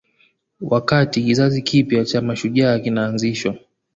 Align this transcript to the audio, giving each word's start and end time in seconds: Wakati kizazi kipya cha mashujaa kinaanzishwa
Wakati 0.61 1.23
kizazi 1.23 1.61
kipya 1.61 2.05
cha 2.05 2.21
mashujaa 2.21 2.79
kinaanzishwa 2.79 3.55